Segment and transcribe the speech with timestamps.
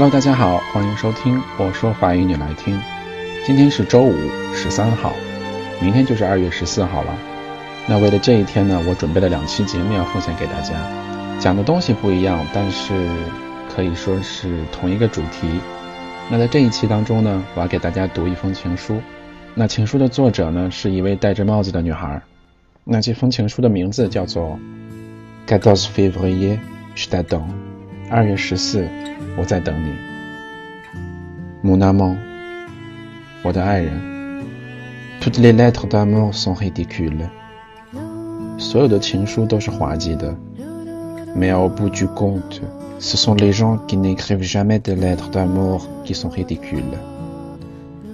[0.00, 2.80] Hello，大家好，欢迎收听我说法语你来听。
[3.44, 4.14] 今天是周五，
[4.54, 5.12] 十三号，
[5.80, 7.18] 明天就是二月十四号了。
[7.88, 10.76] 那为了这一天呢，我准备了两期节目要奉献给大家，
[11.40, 13.08] 讲的东西不一样，但是
[13.74, 15.48] 可以说是同一个主题。
[16.30, 19.02] 那在这一期当中呢，我要给大家读一封情书。
[19.56, 22.22] 那情书的作者呢，是一位戴着帽子的女孩。
[22.84, 24.56] 那这封情书的名字叫做
[25.52, 26.60] 《Quatorze février
[26.94, 27.24] je t'aime》，
[28.10, 28.88] 二月十四，
[29.36, 29.92] 我在等你。
[31.62, 32.16] Mon amant，
[33.42, 33.92] 我的爱人。
[35.20, 37.28] Toutes les lettres d'amour sont ridicules。
[38.56, 40.34] 所有的情书都是滑稽的。
[41.36, 42.62] Mais au bout du compte,
[42.98, 46.96] ce sont les gens qui n'écrivent jamais de lettres d'amour qui sont ridicules。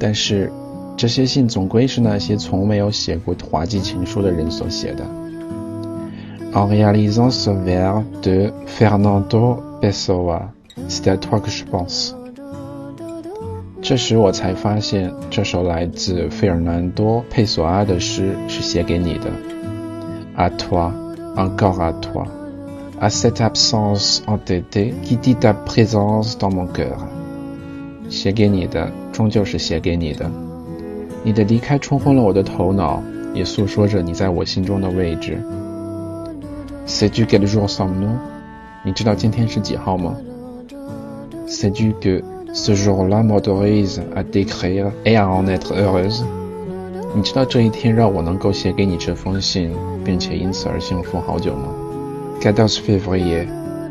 [0.00, 0.50] 但是，
[0.96, 5.06] 这些信总归是那些从没有写过滑稽情书的人所写的。
[6.55, 10.51] En réalisant ce vers de Fernando Pessoa,
[10.87, 12.15] c'est à toi que je pense。
[13.81, 19.31] 这时我才发现，这首来自费尔南多·佩索阿的诗是写给你的。
[20.37, 20.91] À toi,
[21.35, 22.27] encore à toi,
[22.99, 26.97] à cette absence entêtée qui dit ta présence dans mon cœur。
[28.09, 30.29] 写给你的，终究是写给你的。
[31.23, 33.01] 你的离开冲昏了我的头脑，
[33.33, 35.41] 也诉说着你在我心中的位置。
[36.86, 38.16] Sais-tu quel jour sommes-nous？
[38.84, 40.14] 你知道今天是几号吗
[41.48, 42.22] ？Sais-tu que
[42.54, 46.22] ce jour-là m'autorise à t'écrire et à en être heureuse？
[47.12, 49.72] 你知道这一天让我能够写给你这封信，
[50.04, 51.74] 并且因此而幸福好久吗
[52.40, 53.48] ？Quatorze février,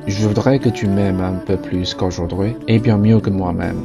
[0.08, 3.76] je voudrais que tu m'aimes un peu plus qu'aujourd'hui et bien mieux que moi-même。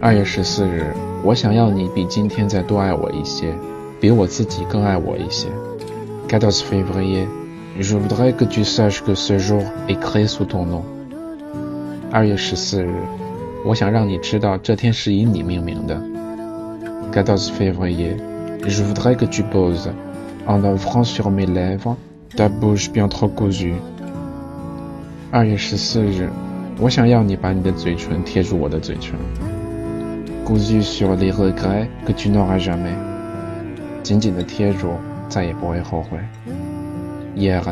[0.00, 0.92] 二月十四日，
[1.22, 3.54] 我想要你比今天再多爱我一些，
[4.00, 5.46] 比我自己更爱我一些。
[6.28, 7.26] Quatorze février,
[7.78, 10.82] je voudrais que tu saches que ce jour est créé sous ton nom。
[12.10, 12.92] 二月十四日，
[13.64, 16.00] 我想让你知道这天是以你命名的。
[17.12, 18.16] Quatorze février,
[18.66, 19.90] je voudrais que tu poses,
[20.46, 21.96] en offrant sur mes lèvres,
[22.36, 23.74] ta bouche bien trop cousue。
[25.30, 26.28] 二月十四日，
[26.78, 29.14] 我想要你把你的嘴唇贴住我的嘴唇。
[30.44, 32.92] Cousue sur les regrets que tu n'auras jamais。
[34.02, 34.88] 紧紧的贴住，
[35.28, 36.18] 再也不会后悔。
[37.35, 37.63] Hier,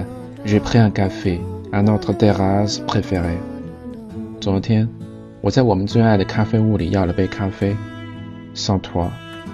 [0.46, 1.42] j'ai pris un café
[1.72, 3.40] à notre terrasse préférée。
[4.40, 4.88] 昨天，
[5.42, 7.76] 我在我们最爱的咖啡屋里要了杯咖啡。
[8.54, 9.10] Sans toi,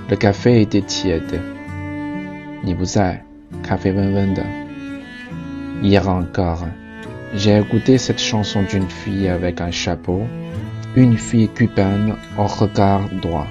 [0.10, 1.40] le café était tiède。
[2.64, 3.24] 你不在，
[3.64, 4.44] 咖啡温温的。
[5.82, 6.68] Hier encore,
[7.34, 10.28] j'ai écouté cette chanson d'une fille avec un chapeau,
[10.96, 13.48] une fille cubaine au regard droit。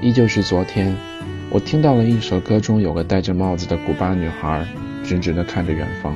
[0.00, 0.94] 依旧是昨天，
[1.50, 4.64] 我听到了一首歌中有个戴着帽子的古巴女孩，
[5.05, 6.13] 直直地看着远方。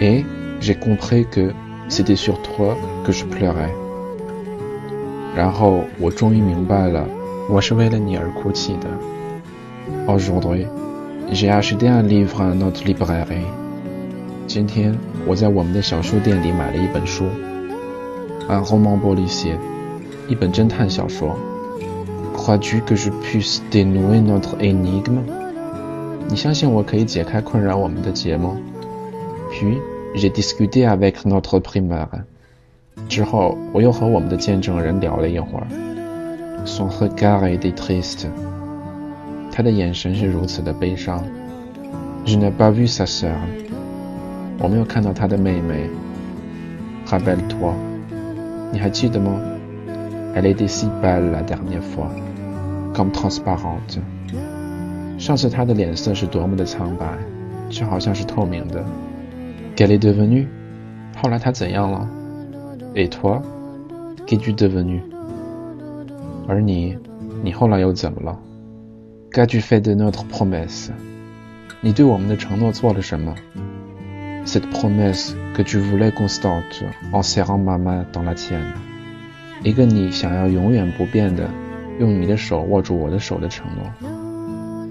[0.00, 0.24] Et
[0.60, 1.52] j'ai compris que
[1.88, 3.70] c'était sur toi que je pleurais。
[5.34, 7.06] 然后我终于明白了，
[7.48, 8.88] 我是为了你而哭泣的。
[10.06, 10.66] Aujourd'hui,
[11.32, 13.46] j'ai acheté un livre à notre librairie。
[14.46, 14.96] 今天
[15.26, 17.24] 我在我们的小书店里买了一本书
[18.48, 19.56] ，un roman policier，
[20.28, 21.36] 一本侦探小说。
[22.36, 25.20] Crois-tu que je puisse dénouer notre énigme？
[26.30, 28.56] 你相信我可以解开困扰我们的结吗
[29.50, 29.80] ？Puis
[30.14, 32.06] j'ai discuté avec notre primeur。
[33.08, 35.66] 之后，我又和我们的见证人聊了一会儿。
[36.64, 38.28] Son regard était triste。
[39.50, 41.24] 他的眼神是如此的悲伤。
[42.24, 43.32] Je n'ai pas vu sa sœur。
[44.60, 45.90] 我没有看到他的妹妹。
[47.08, 47.74] Rappelle-toi。
[48.70, 49.32] 你还记得吗
[50.36, 52.08] ？Elle était si belle la dernière fois,
[52.94, 53.98] comme transparente。
[55.20, 57.06] 上次他的脸色是多么的苍白，
[57.68, 58.82] 就好像是透明的。
[59.76, 60.46] Qu'elle est devenu？
[61.22, 62.08] 后来他怎样了
[62.94, 63.42] ？Et toi,
[64.26, 65.02] qu'es-tu devenu？
[66.48, 66.96] 而你，
[67.44, 68.38] 你后来又怎么了
[69.30, 70.88] ？Qu'as-tu fait de notre promesse？
[71.82, 73.34] 你对我们的承诺做了什么
[74.46, 76.82] ？Cette promesse que tu voulais constante
[77.12, 78.72] en serrant ma main dans la tienne。
[79.62, 81.46] 一个你想要永远不变的，
[81.98, 84.19] 用你的手握住我的手的承诺。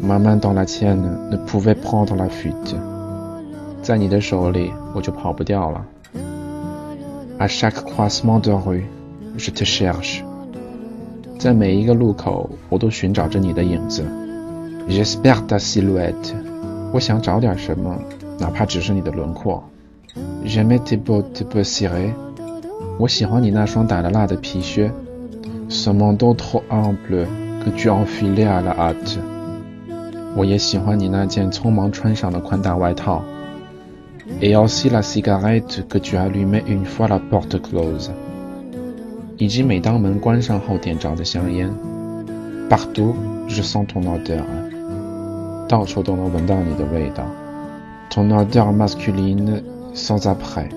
[0.01, 2.75] Ma main dans la tienne ne pouvait prendre la fuite。
[3.81, 5.86] 在你的手里，我就跑不掉了。
[7.38, 8.86] À chaque croisement de rue,
[9.38, 10.24] je te cherche。
[11.38, 14.04] 在每一个路口，我都寻找着你的影子。
[14.88, 16.34] J'espère ta silhouette。
[16.92, 17.98] 我想找点什么，
[18.40, 19.63] 哪怕只是你的轮廓。
[20.45, 22.13] J'aime tes bottes peu cirées。
[22.98, 24.92] 我喜欢你那双打了蜡的皮靴。
[25.69, 27.28] Ce manteau trop ample
[27.63, 29.19] que tu enfilais à la hâte。
[30.40, 33.22] 我也喜欢你那件匆忙穿上的宽大外套。
[34.40, 38.10] Et aussi la cigarette que tu allumais une fois la porte close。
[39.38, 41.70] 以及每当门关上后点着的香烟。
[42.70, 43.16] Partout
[43.50, 44.44] je sens ton odeur，
[45.68, 47.26] 到处都能闻到你的味道。
[48.10, 49.62] Ton odeur masculine
[49.94, 50.70] sans après，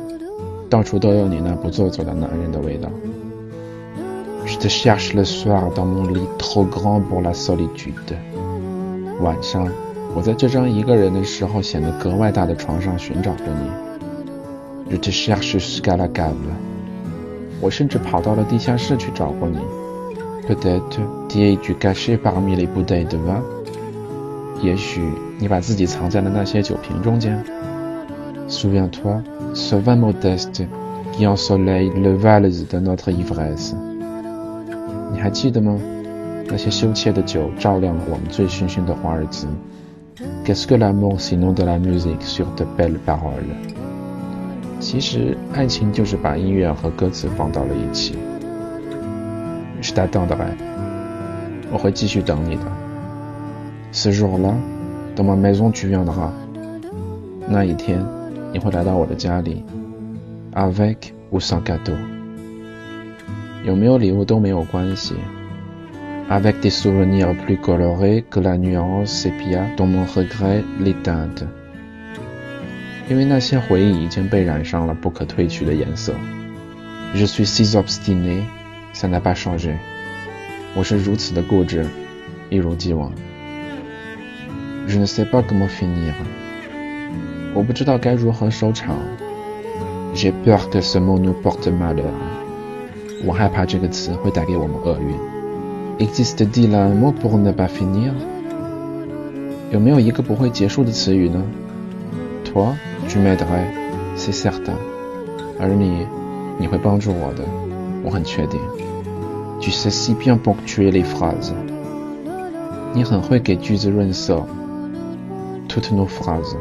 [0.68, 2.88] 到处都有你那不做作的男人的味道。
[4.44, 8.16] Je te cherche le soir dans mon lit trop grand pour la solitude。
[9.22, 9.68] 晚上，
[10.14, 13.70] 我在这张一个人的时候显得格外大的床上寻找着你。
[17.60, 19.58] 我甚至跑到了地下室去找过你。
[20.48, 20.98] Peut-être
[21.28, 23.40] t'es-tu caché parmi les bouteilles de vin？
[24.60, 25.00] 也许
[25.38, 27.42] 你把自己藏在了那些酒瓶中间。
[28.48, 29.22] Souviens-toi,
[29.54, 30.66] ce vin modeste
[31.12, 33.74] qui ensoleille le valse de notre ivresse。
[35.12, 35.78] 你还记得吗？
[36.48, 39.46] 那些羞怯的酒照亮了我们醉醺醺的华尔兹。
[40.44, 43.54] Qu'est-ce que l'amour sinon de la musique sur de belles paroles？
[44.80, 48.14] 其实，爱情就是把音乐和歌词放到了一起。
[49.80, 50.54] Je t'attends, r
[51.72, 52.62] 我会继续等你的。
[53.92, 54.54] Ce jour-là,
[55.16, 56.30] dans ma maison tu viendras。
[57.48, 58.04] 那一天，
[58.52, 59.64] 你会来到我的家里。
[60.52, 61.96] Avec ou sans cadeau。
[63.64, 65.14] 有没有礼物都没有关系。
[66.28, 71.46] Avec des souvenirs plus colorés que la nuance sépia dont mon regret les teinte。
[73.10, 76.14] 因为那些回忆已经被染上了不可褪去的颜色。
[77.14, 78.44] Je suis si obstiné,
[78.94, 79.76] ça n'a pas changé。
[80.74, 81.84] 我是如此的固执，
[82.48, 83.12] 一如既往。
[84.88, 86.14] Je ne sais pas comment finir。
[87.54, 88.96] 我不知道该如何收场。
[90.14, 92.12] J'ai peur que ce mot nous porte malheur。
[95.99, 98.13] Existe-t-il un mot pour ne pas finir？
[99.71, 101.43] 有没有一个不会结束的词语呢？
[102.45, 102.75] Toi?
[103.09, 103.67] Tu m'aiderais,
[104.15, 104.77] c'est certain.
[105.59, 106.05] 而你，
[106.59, 107.43] 你会帮助我的，
[108.03, 108.59] 我很确定。
[109.59, 111.51] Tu sais si bien ponctuer les phrases.
[112.93, 114.45] 你很会给句子润色。
[115.67, 116.55] Toutes nos phrases.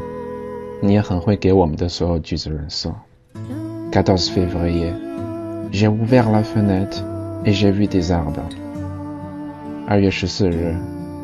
[0.81, 2.93] 你也很会给我们的所有句子润色。
[3.91, 4.91] 14 février.
[5.71, 7.03] J'ai ouvert la fenêtre
[7.45, 8.43] et j'ai vu des arbres.
[9.86, 10.74] 二月十四日，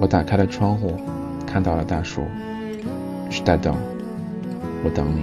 [0.01, 0.93] 我打开了窗户，
[1.47, 2.23] 看到了大树。
[3.31, 3.77] Je t'attends.
[4.85, 5.23] 我等你。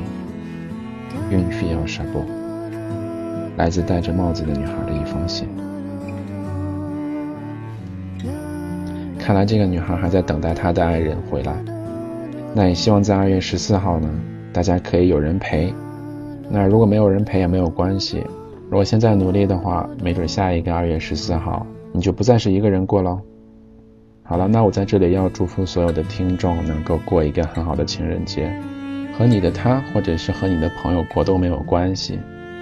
[1.32, 2.24] Une fille au chapeau，
[3.58, 5.48] 来自戴着帽子的女孩的一封信。
[9.20, 11.54] 看来这个女孩还在等待她的爱人回来。
[12.54, 14.10] 那也希望在二月十四号呢，
[14.54, 15.74] 大家可以有人陪。
[16.50, 18.24] 那如果没有人陪也没有关系，
[18.70, 21.66] 如果现在努力的话，没准下一个二月十四号
[21.96, 23.22] 你就不再是一个人过喽。
[24.24, 28.52] 好了，那我在这里要祝福所有的听众能够过一个很好的情人节。
[29.18, 32.20] 和你的他，或者是和你的朋友过都没有关系，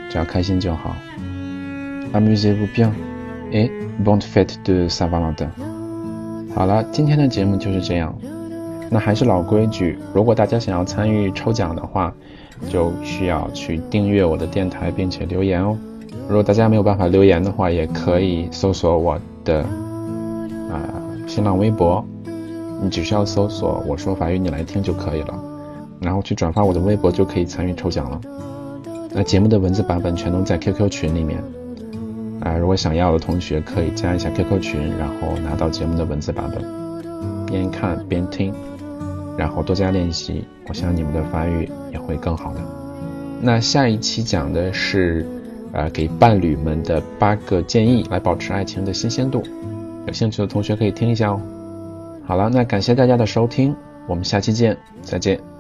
[0.08, 0.96] 只要开心就好。
[2.14, 2.92] Amusez-vous bien
[3.52, 3.72] et
[4.06, 5.48] bonne fête de Saint Valentin。
[6.54, 8.16] 好了，今天的节目就是这样。
[8.92, 12.14] 那还是老规矩，如果大家想要参与抽奖的话，
[12.70, 15.76] 就需要去订阅我的电台，并且留言哦。
[16.28, 19.60] 如果大家没有办法留言的话，也可以搜索我的
[20.70, 20.80] 啊
[21.28, 22.04] 新浪微博，
[22.82, 25.44] 你只需要搜索“我说法语你来听”就可以了。
[26.02, 28.20] 然后去转发我的微博就可以参与抽奖了。
[29.12, 31.42] 那节目的文字版本全都在 QQ 群里面，
[32.42, 38.54] 啊，如果想要的同学可以加一下 QQ 群，然后拿到节目的文字版本，边看边听，
[39.38, 42.60] 然后多加练习，我想你们的发育也会更好的。
[43.40, 45.26] 那下一期讲的是，
[45.74, 49.44] 呃，给伴侣们的八个建议来保持爱情的新鲜度，
[50.08, 51.42] 有兴趣的同学可以听一下哦。
[52.26, 53.76] 好了，那感谢大家的收听，
[54.08, 55.53] 我们下期见，再见。